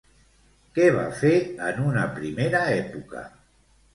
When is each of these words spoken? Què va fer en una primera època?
Què 0.77 0.87
va 0.95 1.03
fer 1.19 1.33
en 1.67 1.83
una 1.91 2.07
primera 2.15 2.61
època? 2.79 3.25